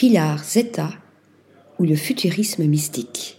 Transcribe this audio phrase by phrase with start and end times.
[0.00, 0.94] Pilar Zeta
[1.78, 3.38] ou le futurisme mystique.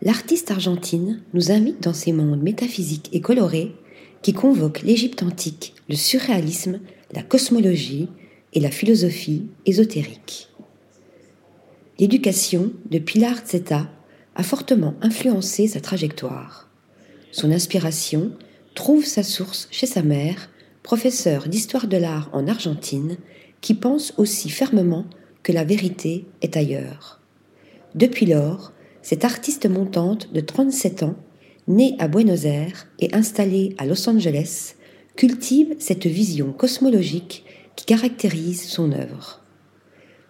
[0.00, 3.74] L'artiste argentine nous invite dans ces mondes métaphysiques et colorés
[4.22, 6.80] qui convoquent l'Égypte antique, le surréalisme,
[7.12, 8.08] la cosmologie
[8.54, 10.48] et la philosophie ésotérique.
[11.98, 13.90] L'éducation de Pilar Zeta
[14.36, 16.70] a fortement influencé sa trajectoire.
[17.30, 18.32] Son inspiration
[18.74, 20.48] trouve sa source chez sa mère,
[20.82, 23.18] professeure d'histoire de l'art en Argentine,
[23.60, 25.04] qui pense aussi fermement
[25.48, 27.22] que la vérité est ailleurs.
[27.94, 31.16] Depuis lors, cette artiste montante de 37 ans,
[31.68, 34.74] née à Buenos Aires et installée à Los Angeles,
[35.16, 37.46] cultive cette vision cosmologique
[37.76, 39.42] qui caractérise son œuvre.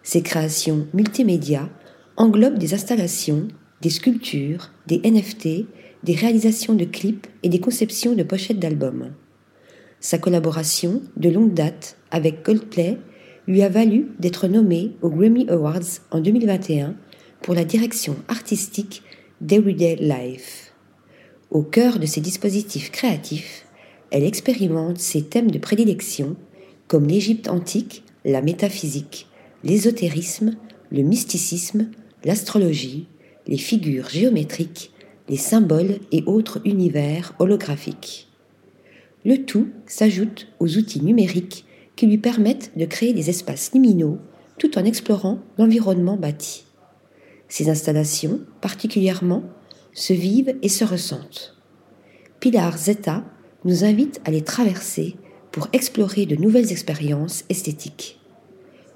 [0.04, 1.68] Ses créations multimédia
[2.16, 3.48] englobent des installations,
[3.82, 5.66] des sculptures, des NFT,
[6.04, 9.14] des réalisations de clips et des conceptions de pochettes d'albums.
[9.98, 12.98] Sa collaboration de longue date avec Coldplay
[13.48, 16.94] lui a valu d'être nommé aux Grammy Awards en 2021
[17.40, 19.02] pour la direction artistique
[19.40, 20.74] d'Everyday Life.
[21.50, 23.64] Au cœur de ses dispositifs créatifs,
[24.10, 26.36] elle expérimente ses thèmes de prédilection
[26.88, 29.28] comme l'Égypte antique, la métaphysique,
[29.64, 30.56] l'ésotérisme,
[30.92, 31.88] le mysticisme,
[32.24, 33.08] l'astrologie,
[33.46, 34.92] les figures géométriques,
[35.30, 38.28] les symboles et autres univers holographiques.
[39.24, 41.64] Le tout s'ajoute aux outils numériques
[41.98, 44.18] qui lui permettent de créer des espaces liminaux
[44.56, 46.64] tout en explorant l'environnement bâti.
[47.48, 49.42] Ces installations, particulièrement,
[49.94, 51.56] se vivent et se ressentent.
[52.38, 53.24] Pilar Zeta
[53.64, 55.16] nous invite à les traverser
[55.50, 58.20] pour explorer de nouvelles expériences esthétiques.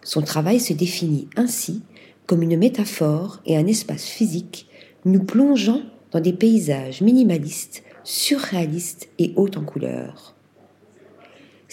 [0.05, 1.83] Son travail se définit ainsi
[2.27, 4.69] comme une métaphore et un espace physique
[5.05, 10.36] nous plongeant dans des paysages minimalistes, surréalistes et hauts en couleurs.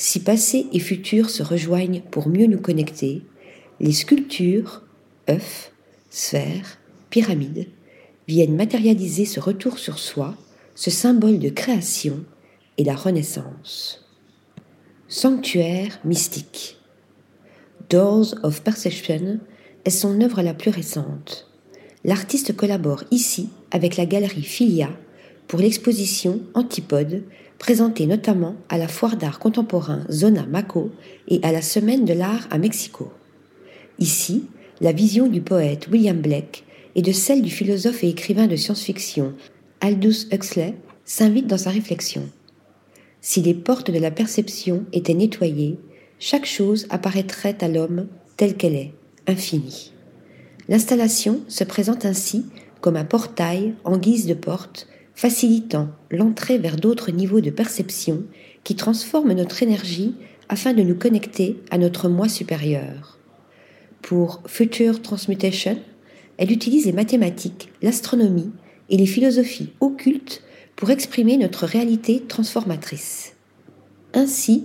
[0.01, 3.21] Si passé et futur se rejoignent pour mieux nous connecter,
[3.81, 4.81] les sculptures,
[5.29, 5.73] œufs,
[6.09, 6.77] sphères,
[7.09, 7.67] pyramides,
[8.25, 10.37] viennent matérialiser ce retour sur soi,
[10.73, 12.23] ce symbole de création
[12.77, 14.07] et la renaissance.
[15.09, 16.77] Sanctuaire mystique.
[17.89, 19.41] Doors of Perception
[19.83, 21.51] est son œuvre la plus récente.
[22.05, 24.91] L'artiste collabore ici avec la galerie Filia
[25.49, 27.23] pour l'exposition Antipode,
[27.59, 30.91] présentée notamment à la foire d'art contemporain Zona Maco
[31.27, 33.11] et à la Semaine de l'art à Mexico.
[33.99, 34.45] Ici,
[34.81, 36.63] la vision du poète William Blake
[36.95, 39.33] et de celle du philosophe et écrivain de science-fiction
[39.81, 40.73] Aldous Huxley
[41.05, 42.27] s'invite dans sa réflexion.
[43.21, 45.77] Si les portes de la perception étaient nettoyées,
[46.17, 48.93] chaque chose apparaîtrait à l'homme telle qu'elle est,
[49.27, 49.93] infinie.
[50.69, 52.45] L'installation se présente ainsi
[52.79, 54.87] comme un portail en guise de porte,
[55.19, 58.23] facilitant l'entrée vers d'autres niveaux de perception
[58.63, 60.15] qui transforment notre énergie
[60.47, 63.17] afin de nous connecter à notre moi supérieur.
[64.01, 65.77] Pour Future Transmutation,
[66.37, 68.49] elle utilise les mathématiques, l'astronomie
[68.89, 70.41] et les philosophies occultes
[70.77, 73.33] pour exprimer notre réalité transformatrice.
[74.13, 74.63] Ainsi,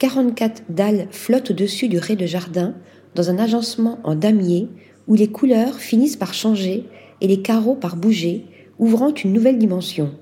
[0.00, 2.74] 44 dalles flottent au-dessus du rez-de-jardin
[3.14, 4.68] dans un agencement en damier
[5.08, 6.84] où les couleurs finissent par changer
[7.22, 8.44] et les carreaux par bouger,
[8.78, 10.12] ouvrant une nouvelle dimension.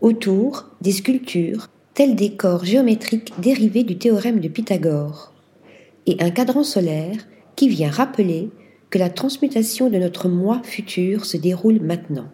[0.00, 5.32] Autour, des sculptures, tels des corps géométriques dérivés du théorème de Pythagore,
[6.06, 7.16] et un cadran solaire
[7.56, 8.50] qui vient rappeler
[8.90, 12.28] que la transmutation de notre moi futur se déroule maintenant.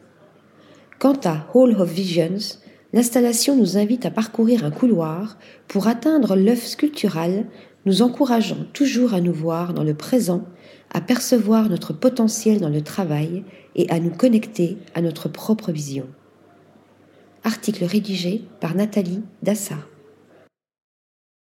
[0.98, 2.58] Quant à Hall of Visions,
[2.92, 5.38] l'installation nous invite à parcourir un couloir
[5.68, 7.46] pour atteindre l'œuf sculptural,
[7.86, 10.44] nous encourageant toujours à nous voir dans le présent,
[10.92, 13.44] à percevoir notre potentiel dans le travail
[13.74, 16.06] et à nous connecter à notre propre vision.
[17.44, 19.76] Article rédigé par Nathalie Dassa.